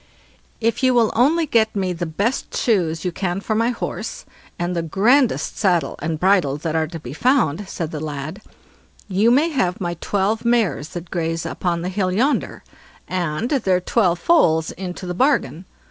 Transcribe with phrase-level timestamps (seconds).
[0.59, 4.25] "If you will only get me the best shoes you can for my horse,
[4.57, 8.41] and the grandest saddle and bridle that are to be found", said the lad,
[9.07, 12.63] "you may have my twelve mares that graze up on the hill yonder,
[13.07, 15.65] and their twelve foals into the bargain."